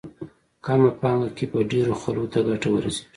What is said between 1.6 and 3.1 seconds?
ډېرو خلکو ته ګټه ورسېږي.